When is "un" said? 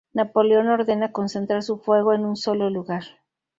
2.25-2.35